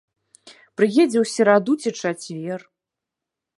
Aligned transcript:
Прыедзе 0.79 1.17
ў 1.23 1.31
сераду 1.33 1.73
ці 1.83 1.89
чацвер. 2.01 2.59